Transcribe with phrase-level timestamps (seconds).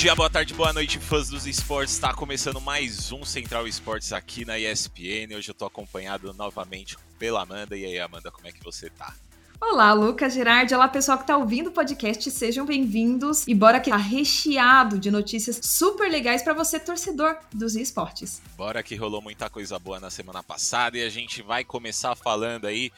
[0.00, 1.92] dia, boa tarde, boa noite, fãs dos esportes.
[1.92, 5.36] Está começando mais um Central Esportes aqui na ESPN.
[5.36, 7.76] Hoje eu estou acompanhado novamente pela Amanda.
[7.76, 9.12] E aí, Amanda, como é que você tá?
[9.60, 10.74] Olá, Lucas Girardi.
[10.74, 12.30] Olá, pessoal que está ouvindo o podcast.
[12.30, 13.46] Sejam bem-vindos.
[13.46, 18.40] E bora que tá recheado de notícias super legais para você, torcedor dos esportes.
[18.56, 22.66] Bora que rolou muita coisa boa na semana passada e a gente vai começar falando
[22.66, 22.90] aí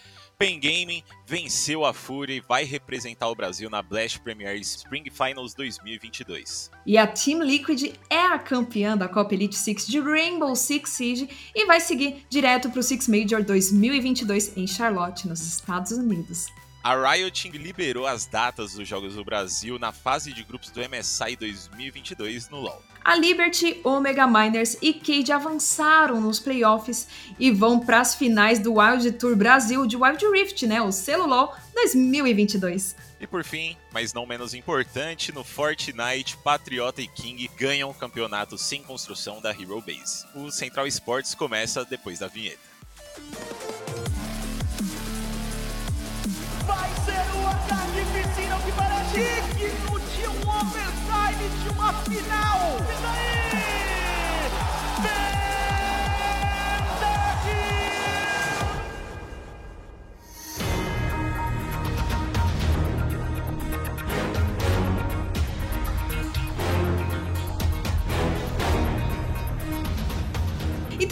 [0.42, 5.55] Pen Gaming venceu a Fúria e vai representar o Brasil na Blast Premier Spring Finals
[5.55, 6.69] 2022.
[6.84, 11.28] E a Team Liquid é a campeã da Copa Elite Six de Rainbow Six Siege
[11.55, 16.48] e vai seguir direto para o Six Major 2022 em Charlotte, nos Estados Unidos.
[16.84, 21.36] A Riot liberou as datas dos Jogos do Brasil na fase de grupos do MSI
[21.36, 22.82] 2022 no LoL.
[23.05, 27.06] A Liberty, Omega Miners e Cade avançaram nos playoffs
[27.38, 31.27] e vão para as finais do Wild Tour Brasil de Wild Rift, né, o selo
[31.27, 32.97] LoL 2022.
[33.20, 38.58] E por fim, mas não menos importante, no Fortnite, Patriota e King ganham o campeonato
[38.58, 40.27] sem construção da Hero Base.
[40.34, 42.72] O Central Sports começa depois da vinheta.
[51.48, 52.76] De uma final.
[54.98, 55.31] E daí?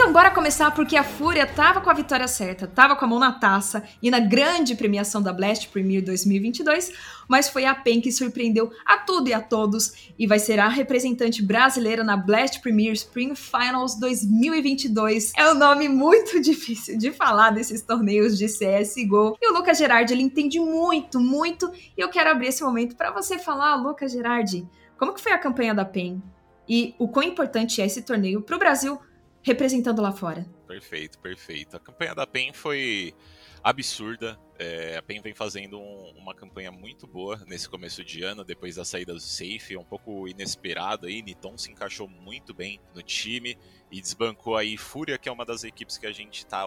[0.01, 3.19] Então, bora começar porque a Fúria tava com a vitória certa, tava com a mão
[3.19, 6.91] na taça e na grande premiação da Blast Premier 2022,
[7.29, 10.69] mas foi a PEN que surpreendeu a tudo e a todos e vai ser a
[10.69, 15.35] representante brasileira na Blast Premier Spring Finals 2022.
[15.37, 19.37] É um nome muito difícil de falar desses torneios de CSGO.
[19.39, 23.11] E o Lucas Gerardi, ele entende muito, muito, e eu quero abrir esse momento para
[23.11, 26.23] você falar, Lucas Gerardi, como que foi a campanha da PEN?
[26.67, 28.99] E o quão importante é esse torneio para o Brasil
[29.43, 30.47] representando lá fora.
[30.67, 31.77] Perfeito, perfeito.
[31.77, 33.15] A campanha da PEN foi
[33.63, 34.39] absurda.
[34.59, 38.77] É, a PEN vem fazendo um, uma campanha muito boa nesse começo de ano, depois
[38.77, 41.23] da saída do Safe, um pouco inesperado aí.
[41.23, 43.57] Niton se encaixou muito bem no time
[43.91, 46.67] e desbancou aí Fúria, que é uma das equipes que a gente tá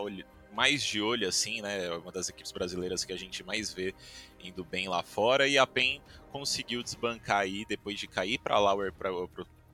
[0.53, 1.85] mais de olho, assim, né?
[1.85, 3.93] É uma das equipes brasileiras que a gente mais vê
[4.43, 5.47] indo bem lá fora.
[5.47, 6.01] E a PEN
[6.31, 9.09] conseguiu desbancar aí, depois de cair para Lauer, para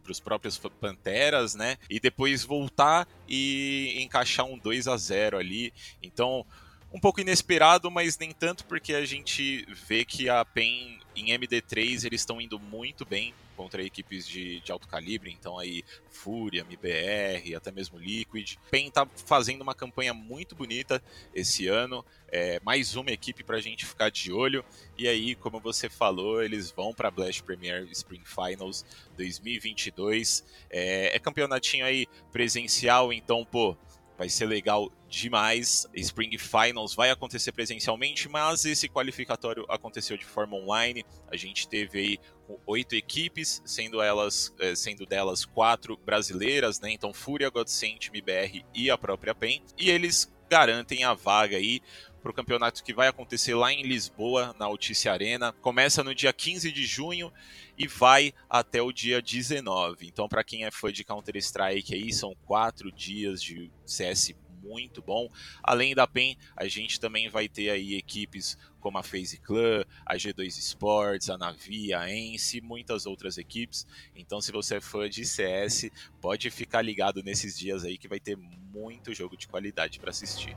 [0.09, 1.77] para os próprios Panteras, né?
[1.89, 5.73] E depois voltar e encaixar um 2 a 0 ali.
[6.01, 6.45] Então,
[6.91, 12.05] um pouco inesperado, mas nem tanto porque a gente vê que a PEN em MD3
[12.05, 17.55] eles estão indo muito bem contra equipes de, de alto calibre, então aí Fúria, MBR,
[17.55, 18.55] até mesmo Liquid.
[18.71, 21.03] PEN tá fazendo uma campanha muito bonita
[21.35, 24.63] esse ano, é, mais uma equipe para a gente ficar de olho.
[24.97, 28.85] E aí, como você falou, eles vão para Blast Premier Spring Finals
[29.17, 30.45] 2022.
[30.69, 33.75] É, é campeonatinho aí presencial, então, pô,
[34.19, 35.87] vai ser legal demais.
[35.95, 41.05] Spring Finals vai acontecer presencialmente, mas esse qualificatório aconteceu de forma online.
[41.31, 42.19] A gente teve aí
[42.67, 46.91] oito equipes, sendo elas, eh, sendo delas quatro brasileiras, né?
[46.91, 49.63] Então Fúria, Godsent, MBR e a própria PEN.
[49.77, 51.81] E eles garantem a vaga aí
[52.21, 55.53] para o campeonato que vai acontecer lá em Lisboa, na Altice Arena.
[55.61, 57.31] Começa no dia 15 de junho
[57.77, 60.07] e vai até o dia 19.
[60.07, 64.33] Então, para quem é fã de Counter-Strike aí, são quatro dias de CS
[64.63, 65.29] muito bom.
[65.63, 70.15] Além da PEN, a gente também vai ter aí equipes como a FaZe Clan, a
[70.15, 73.85] G2 Sports, a Navi, a Ence e muitas outras equipes.
[74.15, 78.19] Então, se você é fã de CS, pode ficar ligado nesses dias aí que vai
[78.19, 80.55] ter muito jogo de qualidade para assistir.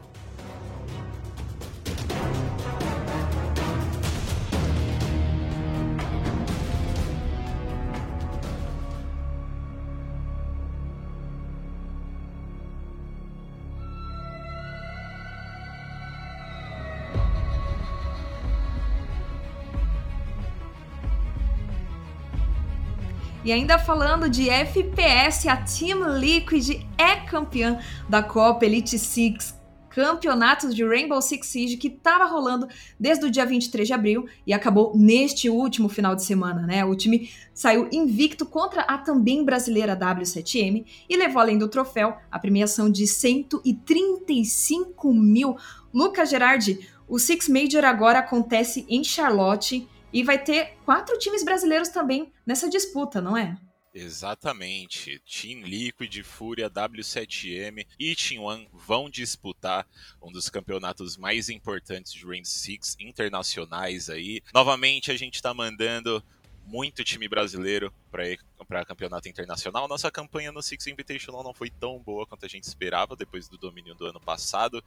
[23.45, 29.61] E ainda falando de FPS, a Team Liquid é campeã da Copa Elite Six,
[29.91, 32.69] campeonatos de Rainbow Six Siege que estava rolando
[33.01, 36.85] desde o dia 23 de abril e acabou neste último final de semana, né?
[36.85, 42.39] O time saiu invicto contra a também brasileira W7M e levou além do troféu a
[42.39, 45.57] premiação de 135 mil.
[45.93, 51.89] Lucas Gerardi, o Six Major agora acontece em Charlotte e vai ter quatro times brasileiros
[51.89, 53.57] também nessa disputa, não é?
[53.95, 55.21] Exatamente.
[55.21, 59.87] Team Liquid, Fúria, W7M e Team One vão disputar
[60.23, 64.41] um dos campeonatos mais importantes de Rainbow Six internacionais aí.
[64.55, 66.25] Novamente a gente está mandando
[66.65, 69.87] muito time brasileiro para campeonato internacional.
[69.87, 73.59] Nossa campanha no Six Invitational não foi tão boa quanto a gente esperava depois do
[73.59, 74.83] domínio do ano passado,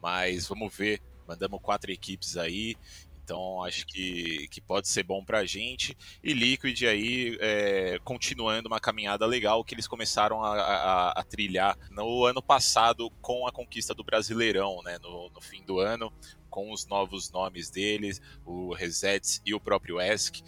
[0.00, 1.00] mas vamos ver.
[1.26, 2.76] Mandamos quatro equipes aí
[3.24, 5.96] então acho que, que pode ser bom para a gente.
[6.22, 11.76] E Liquid aí é, continuando uma caminhada legal que eles começaram a, a, a, trilhar
[11.90, 14.98] no ano passado com a conquista do Brasileirão, né?
[15.02, 16.12] No, no fim do ano,
[16.50, 20.42] com os novos nomes deles, o Resets e o próprio Esk.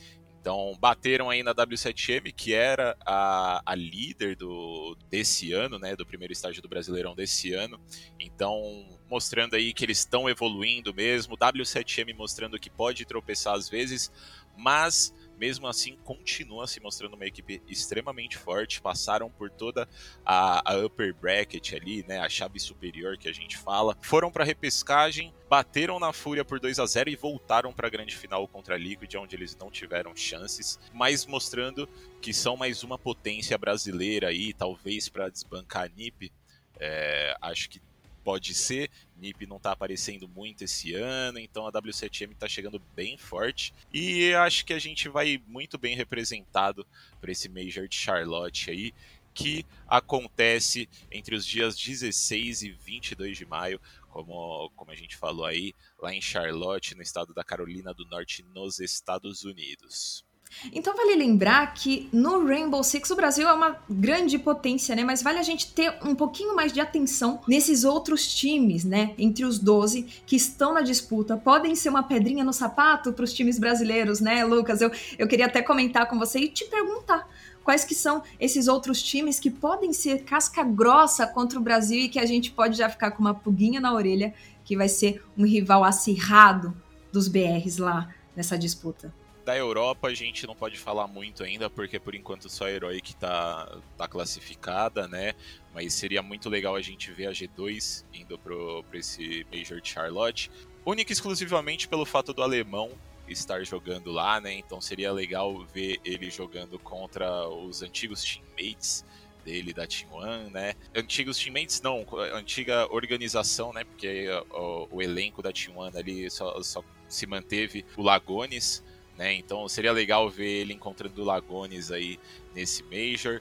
[0.47, 5.97] Então, bateram aí na W7M, que era a, a líder do, desse ano, né?
[5.97, 7.81] Do primeiro estágio do Brasileirão desse ano.
[8.21, 11.37] Então, mostrando aí que eles estão evoluindo mesmo.
[11.37, 14.13] W7M mostrando que pode tropeçar às vezes,
[14.57, 18.81] mas mesmo assim continua se mostrando uma equipe extremamente forte.
[18.81, 19.89] Passaram por toda
[20.25, 23.97] a, a upper bracket ali, né, a chave superior que a gente fala.
[24.01, 28.17] Foram para repescagem, bateram na Fúria por 2 a 0 e voltaram para a grande
[28.17, 31.89] final contra a Liquid, onde eles não tiveram chances, mas mostrando
[32.21, 36.33] que são mais uma potência brasileira aí, talvez para desbancar a NiP.
[36.79, 37.81] É, acho que
[38.27, 38.91] pode ser.
[39.17, 43.73] NiP não está aparecendo muito esse ano, então a W7M está chegando bem forte.
[43.95, 46.85] E acho que a gente vai muito bem representado
[47.21, 48.93] para esse Major de Charlotte aí,
[49.33, 55.47] que acontece entre os dias 16 e 22 de maio, como, como a gente falou
[55.47, 60.26] aí, lá em Charlotte, no estado da Carolina do Norte, nos Estados Unidos.
[60.73, 65.05] Então vale lembrar que no Rainbow Six o Brasil é uma grande potência, né?
[65.05, 69.15] Mas vale a gente ter um pouquinho mais de atenção nesses outros times, né?
[69.19, 71.37] Entre os 12 que estão na disputa.
[71.37, 74.81] Podem ser uma pedrinha no sapato para os times brasileiros, né, Lucas?
[74.81, 77.29] Eu, eu queria até comentar com você e te perguntar
[77.63, 82.09] quais que são esses outros times que podem ser casca grossa contra o Brasil e
[82.09, 84.33] que a gente pode já ficar com uma pulguinha na orelha
[84.65, 86.77] que vai ser um rival acirrado
[87.13, 89.13] dos BRs lá nessa disputa.
[89.47, 93.15] Da Europa a gente não pode falar muito ainda, porque por enquanto só a Heroic
[93.15, 95.35] tá, tá classificada, né?
[95.73, 99.89] Mas seria muito legal a gente ver a G2 indo pro, pro esse Major de
[99.89, 100.51] Charlotte.
[100.85, 102.91] Única e exclusivamente pelo fato do alemão
[103.29, 104.53] estar jogando lá, né?
[104.53, 109.05] Então seria legal ver ele jogando contra os antigos teammates
[109.45, 110.75] dele da Team One, né?
[110.93, 112.05] Antigos teammates não,
[112.35, 113.85] antiga organização, né?
[113.85, 118.83] Porque o, o elenco da Team One ali só, só se manteve o Lagones,
[119.17, 119.35] né?
[119.35, 122.19] Então seria legal ver ele encontrando Lagones aí
[122.55, 123.41] nesse Major.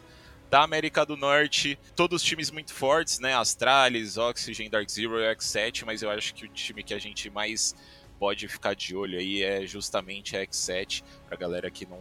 [0.49, 3.33] Da América do Norte, todos os times muito fortes, né?
[3.33, 7.29] Astralis, Oxygen, Dark Zero e X7, mas eu acho que o time que a gente
[7.29, 7.75] mais
[8.19, 11.99] pode ficar de olho aí é justamente a X7, pra galera que não,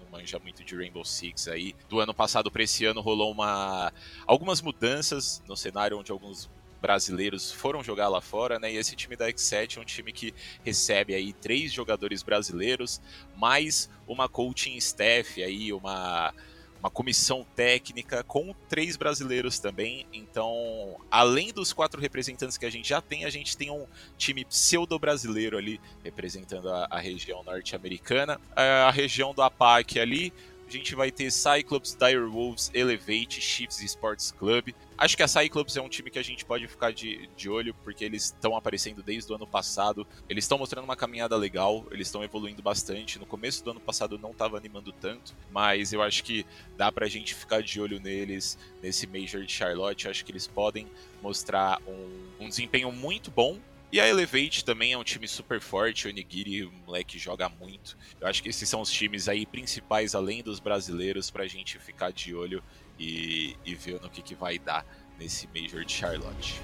[0.00, 1.76] não manja muito de Rainbow Six aí.
[1.88, 3.92] Do ano passado para esse ano rolou uma
[4.26, 6.50] algumas mudanças no cenário onde alguns
[6.82, 8.72] brasileiros foram jogar lá fora, né?
[8.72, 10.34] E esse time da X7 é um time que
[10.64, 13.00] recebe aí três jogadores brasileiros,
[13.36, 16.34] mais uma coaching staff aí, uma
[16.82, 20.04] uma comissão técnica com três brasileiros também.
[20.12, 23.86] Então, além dos quatro representantes que a gente já tem, a gente tem um
[24.18, 28.40] time pseudo-brasileiro ali representando a, a região norte-americana.
[28.56, 30.32] A, a região do APAC ali,
[30.72, 34.70] a gente vai ter Cyclops, Dire Wolves, Elevate, Chiefs Sports Club.
[34.96, 37.74] Acho que a Cyclops é um time que a gente pode ficar de, de olho,
[37.84, 40.06] porque eles estão aparecendo desde o ano passado.
[40.28, 43.18] Eles estão mostrando uma caminhada legal, eles estão evoluindo bastante.
[43.18, 46.46] No começo do ano passado não estava animando tanto, mas eu acho que
[46.76, 50.08] dá pra gente ficar de olho neles nesse Major de Charlotte.
[50.08, 50.86] Acho que eles podem
[51.20, 53.58] mostrar um, um desempenho muito bom
[53.92, 57.98] e a Elevate também é um time super forte, o Onigiri, o moleque joga muito.
[58.18, 62.10] Eu acho que esses são os times aí principais, além dos brasileiros, pra gente ficar
[62.10, 62.64] de olho
[62.98, 64.86] e, e ver no que, que vai dar
[65.18, 66.58] nesse Major de Charlotte.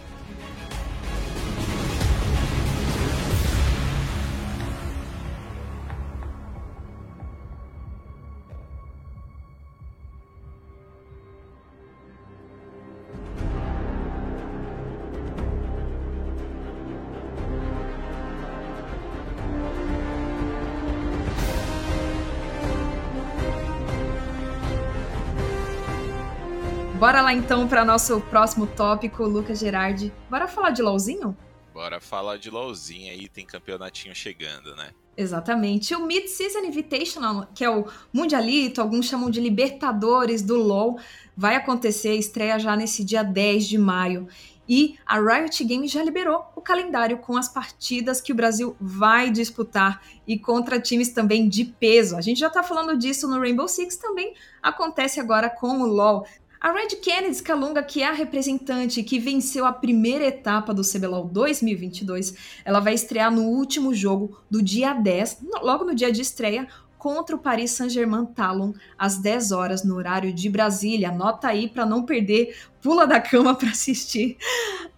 [26.99, 30.13] Bora lá então para nosso próximo tópico, Lucas Gerardi.
[30.29, 31.37] Bora falar de LOLzinho?
[31.73, 34.91] Bora falar de LOLzinho aí, tem campeonatinho chegando, né?
[35.17, 35.95] Exatamente.
[35.95, 40.99] O Mid-Season Invitational, que é o Mundialito, alguns chamam de Libertadores do LoL,
[41.37, 44.27] vai acontecer, estreia já nesse dia 10 de maio.
[44.69, 49.31] E a Riot Games já liberou o calendário com as partidas que o Brasil vai
[49.31, 52.17] disputar e contra times também de peso.
[52.17, 56.27] A gente já tá falando disso no Rainbow Six, também acontece agora com o LoL.
[56.61, 61.29] A Red Kennedy Calunga, que é a representante que venceu a primeira etapa do CBLOL
[61.29, 62.35] 2022,
[62.65, 66.67] ela vai estrear no último jogo do dia 10, logo no dia de estreia,
[66.99, 71.11] contra o Paris Saint-Germain Talon às 10 horas no horário de Brasília.
[71.11, 74.37] Anota aí para não perder, pula da cama para assistir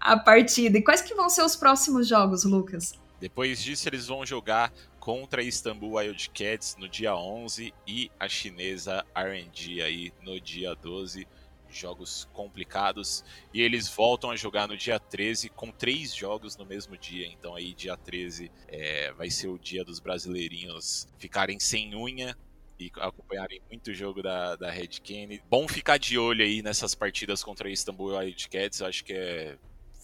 [0.00, 0.78] a partida.
[0.78, 2.94] E quais que vão ser os próximos jogos, Lucas?
[3.20, 9.04] Depois disso, eles vão jogar contra a Istanbul Wildcats no dia 11 e a chinesa
[9.14, 11.28] RNG aí no dia 12
[11.72, 13.24] jogos complicados.
[13.52, 17.26] E eles voltam a jogar no dia 13 com três jogos no mesmo dia.
[17.26, 22.36] Então aí dia 13 é, vai ser o dia dos brasileirinhos ficarem sem unha
[22.78, 25.42] e acompanharem muito o jogo da, da Red Kennedy.
[25.50, 28.80] Bom ficar de olho aí nessas partidas contra a Istanbul Wildcats.
[28.80, 29.58] Acho que é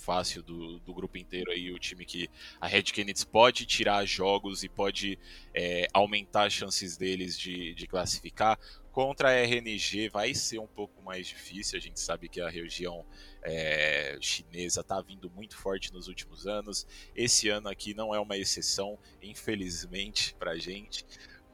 [0.06, 2.30] fácil do, do grupo inteiro aí, o time que
[2.60, 5.18] a Red Kennedy pode tirar jogos e pode
[5.52, 8.56] é, aumentar as chances deles de, de classificar.
[8.96, 11.76] Contra a RNG vai ser um pouco mais difícil.
[11.76, 13.04] A gente sabe que a região
[13.42, 16.86] é, chinesa está vindo muito forte nos últimos anos.
[17.14, 21.04] Esse ano aqui não é uma exceção, infelizmente, para gente.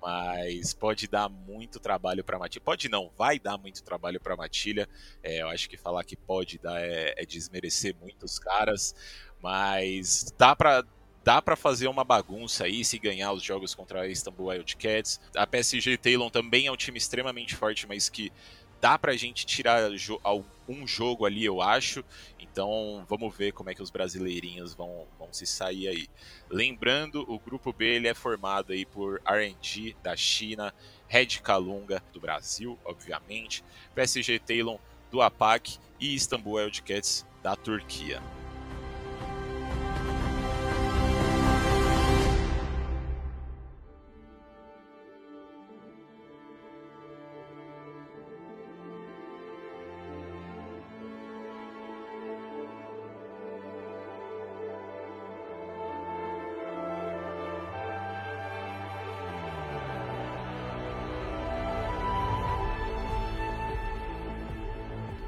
[0.01, 2.63] Mas pode dar muito trabalho para Matilha.
[2.65, 4.89] Pode não, vai dar muito trabalho para Matilha.
[5.21, 8.95] É, eu acho que falar que pode dar é, é desmerecer muitos caras.
[9.43, 10.85] Mas dá para
[11.25, 15.21] dá para fazer uma bagunça aí se ganhar os jogos contra a Istanbul Wildcats.
[15.37, 18.33] A PSG Talon também é um time extremamente forte, mas que
[18.81, 19.91] dá pra gente tirar
[20.69, 22.05] um jogo ali, eu acho.
[22.39, 26.09] Então vamos ver como é que os brasileirinhos vão, vão se sair aí.
[26.51, 30.75] Lembrando, o grupo B ele é formado aí por RNG da China,
[31.07, 33.65] Red Kalunga do Brasil, obviamente,
[33.95, 34.79] PSG Talon
[35.11, 38.21] do APAC e Istanbul Wildcats da Turquia.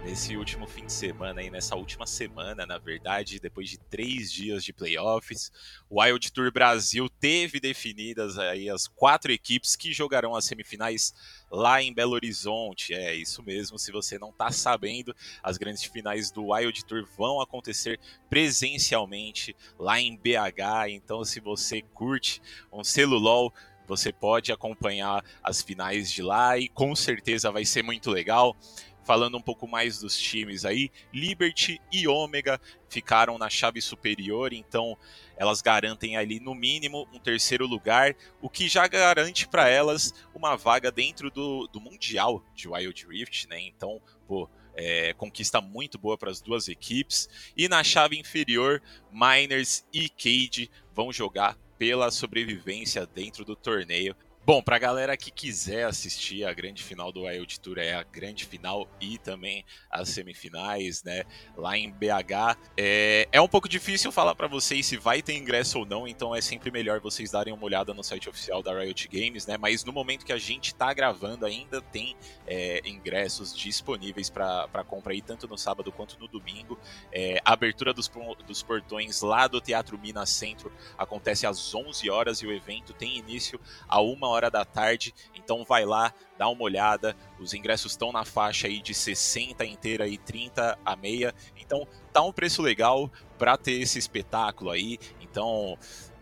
[0.04, 4.62] Nesse último fim de semana e nessa última semana, na verdade, depois de três dias
[4.62, 5.50] de playoffs,
[5.88, 11.14] o Wild Tour Brasil teve definidas aí as quatro equipes que jogarão as semifinais
[11.50, 12.92] lá em Belo Horizonte.
[12.92, 17.40] É isso mesmo, se você não está sabendo, as grandes finais do Wild Tour vão
[17.40, 20.90] acontecer presencialmente lá em BH.
[20.90, 23.52] Então, se você curte um celulol,
[23.87, 28.56] você pode acompanhar as finais de lá e com certeza vai ser muito legal
[29.04, 34.96] falando um pouco mais dos times aí, Liberty e Ômega ficaram na chave superior, então
[35.37, 40.56] elas garantem ali no mínimo um terceiro lugar, o que já garante para elas uma
[40.56, 43.61] vaga dentro do, do Mundial de Wild Rift, né?
[43.61, 47.28] Então, pô, é, conquista muito boa para as duas equipes.
[47.56, 54.16] E na chave inferior, Miners e Cade vão jogar pela sobrevivência dentro do torneio.
[54.46, 58.44] Bom, pra galera que quiser assistir a grande final do Wild Tour, é a grande
[58.44, 61.24] final e também as semifinais, né,
[61.56, 62.58] lá em BH.
[62.76, 66.34] É, é um pouco difícil falar para vocês se vai ter ingresso ou não, então
[66.34, 69.82] é sempre melhor vocês darem uma olhada no site oficial da Riot Games, né, mas
[69.82, 72.14] no momento que a gente tá gravando ainda tem
[72.46, 76.78] é, ingressos disponíveis para compra aí, tanto no sábado quanto no domingo.
[77.10, 78.10] É, a abertura dos,
[78.46, 83.16] dos portões lá do Teatro Minas Centro acontece às 11 horas e o evento tem
[83.16, 83.58] início
[83.88, 85.14] a uma hora da tarde.
[85.34, 87.16] Então vai lá, dá uma olhada.
[87.38, 91.34] Os ingressos estão na faixa aí de 60 inteira e 30 a meia.
[91.56, 94.98] Então tá um preço legal para ter esse espetáculo aí.
[95.20, 95.78] Então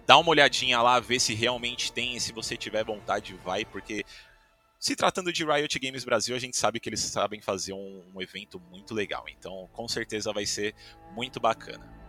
[0.07, 4.04] dá uma olhadinha lá, vê se realmente tem, se você tiver vontade, vai, porque
[4.83, 8.21] se tratando de Riot Games Brasil, a gente sabe que eles sabem fazer um, um
[8.21, 9.26] evento muito legal.
[9.28, 10.75] Então, com certeza vai ser
[11.14, 12.01] muito bacana.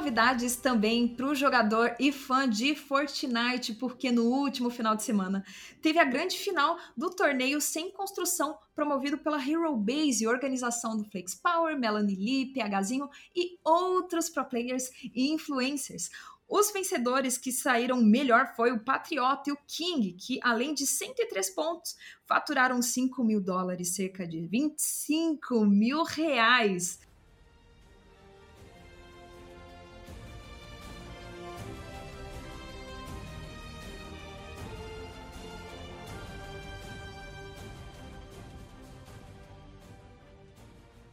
[0.00, 5.44] Novidades também para o jogador e fã de Fortnite, porque no último final de semana
[5.82, 11.34] teve a grande final do torneio sem construção promovido pela Hero Base, organização do Flex
[11.34, 16.08] Power, Melanie Lee, PHzinho e outros pro players e influencers.
[16.48, 21.50] Os vencedores que saíram melhor foi o Patriota e o King, que além de 103
[21.50, 21.94] pontos,
[22.26, 26.98] faturaram 5 mil dólares, cerca de 25 mil reais.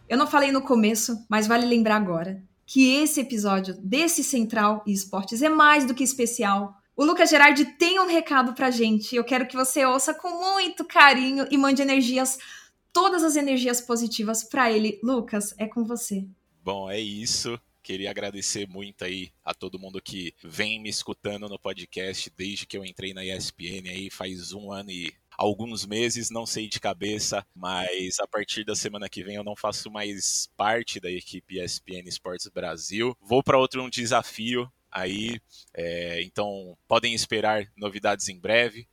[0.10, 4.92] Eu não falei no começo, mas vale lembrar agora que esse episódio desse Central e
[4.92, 9.16] Esportes é mais do que especial, O Lucas Gerardi tem um recado pra gente.
[9.16, 12.40] Eu quero que você ouça com muito carinho e mande energias,
[12.92, 15.00] todas as energias positivas para ele.
[15.04, 16.26] Lucas, é com você.
[16.64, 17.60] Bom, é isso.
[17.84, 22.76] Queria agradecer muito aí a todo mundo que vem me escutando no podcast desde que
[22.76, 27.46] eu entrei na ESPN aí faz um ano e alguns meses, não sei de cabeça,
[27.56, 32.08] mas a partir da semana que vem eu não faço mais parte da equipe ESPN
[32.08, 33.16] Esportes Brasil.
[33.22, 35.40] Vou para outro um desafio aí,
[35.76, 38.88] é, então podem esperar novidades em breve.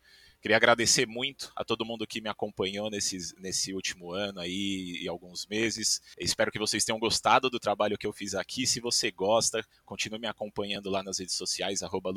[0.45, 5.09] Queria agradecer muito a todo mundo que me acompanhou nesse, nesse último ano aí e
[5.09, 6.03] alguns meses.
[6.21, 8.67] Espero que vocês tenham gostado do trabalho que eu fiz aqui.
[8.67, 12.13] Se você gosta, continue me acompanhando lá nas redes sociais, arroba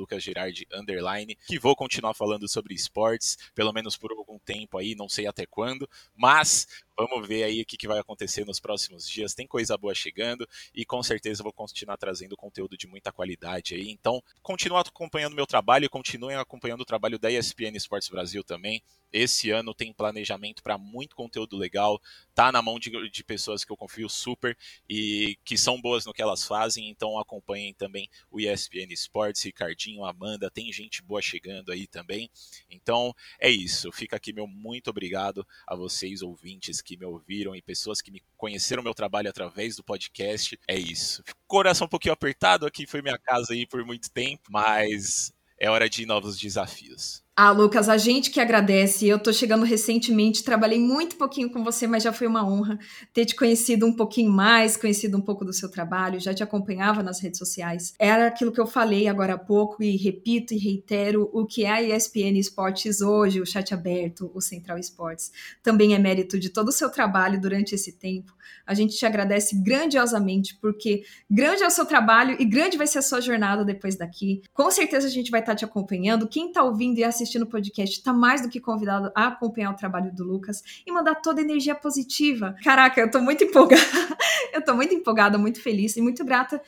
[1.47, 5.45] que vou continuar falando sobre esportes, pelo menos por algum tempo aí, não sei até
[5.45, 6.67] quando, mas
[6.97, 9.35] Vamos ver aí o que, que vai acontecer nos próximos dias.
[9.35, 13.91] Tem coisa boa chegando e com certeza vou continuar trazendo conteúdo de muita qualidade aí.
[13.91, 18.81] Então, continuem acompanhando meu trabalho continuem acompanhando o trabalho da ESPN Esportes Brasil também.
[19.11, 22.01] Esse ano tem planejamento para muito conteúdo legal,
[22.33, 24.57] tá na mão de, de, pessoas que eu confio super
[24.89, 30.05] e que são boas no que elas fazem, então acompanhem também o ESPN Sports, Ricardinho,
[30.05, 32.29] Amanda, tem gente boa chegando aí também.
[32.69, 37.61] Então é isso, fica aqui meu muito obrigado a vocês ouvintes que me ouviram e
[37.61, 40.59] pessoas que me conheceram meu trabalho através do podcast.
[40.67, 41.23] É isso.
[41.47, 45.89] Coração um pouquinho apertado aqui, foi minha casa aí por muito tempo, mas é hora
[45.89, 47.26] de novos desafios.
[47.39, 49.07] Ah, Lucas, a gente que agradece.
[49.07, 52.79] Eu tô chegando recentemente, trabalhei muito pouquinho com você, mas já foi uma honra
[53.13, 57.03] ter te conhecido um pouquinho mais, conhecido um pouco do seu trabalho, já te acompanhava
[57.03, 57.93] nas redes sociais.
[57.99, 61.69] Era aquilo que eu falei agora há pouco e repito e reitero o que é
[61.69, 65.31] a ESPN Esportes hoje, o chat aberto, o Central Esportes.
[65.61, 68.33] Também é mérito de todo o seu trabalho durante esse tempo.
[68.65, 72.97] A gente te agradece grandiosamente, porque grande é o seu trabalho e grande vai ser
[72.97, 74.41] a sua jornada depois daqui.
[74.53, 76.27] Com certeza a gente vai estar te acompanhando.
[76.27, 79.71] Quem está ouvindo e assistindo assistindo o podcast está mais do que convidado a acompanhar
[79.71, 82.55] o trabalho do Lucas e mandar toda energia positiva.
[82.63, 83.81] Caraca, eu tô muito empolgada.
[84.53, 86.61] eu tô muito empolgada, muito feliz e muito grata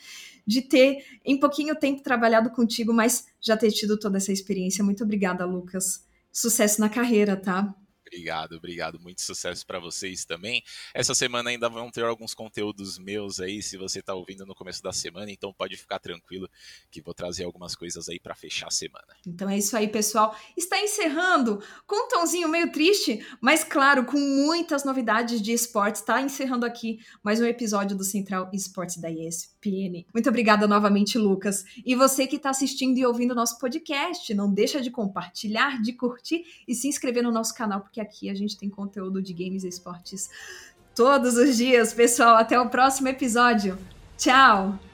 [0.46, 4.84] de ter em pouquinho tempo trabalhado contigo, mas já ter tido toda essa experiência.
[4.84, 6.06] Muito obrigada, Lucas.
[6.30, 7.74] Sucesso na carreira, tá?
[8.12, 8.98] Obrigado, obrigado.
[8.98, 10.64] Muito sucesso para vocês também.
[10.92, 14.82] Essa semana ainda vão ter alguns conteúdos meus aí, se você está ouvindo no começo
[14.82, 16.50] da semana, então pode ficar tranquilo
[16.90, 19.06] que vou trazer algumas coisas aí para fechar a semana.
[19.24, 20.36] Então é isso aí, pessoal.
[20.56, 26.00] Está encerrando com um tomzinho meio triste, mas claro, com muitas novidades de esportes.
[26.00, 30.04] Está encerrando aqui mais um episódio do Central Esportes da ESPN.
[30.12, 31.64] Muito obrigada novamente, Lucas.
[31.86, 35.92] E você que está assistindo e ouvindo o nosso podcast, não deixa de compartilhar, de
[35.92, 39.68] curtir e se inscrever no nosso canal, aqui a gente tem conteúdo de games e
[39.68, 40.30] esportes
[40.94, 42.36] todos os dias, pessoal.
[42.36, 43.78] Até o próximo episódio.
[44.16, 44.89] Tchau!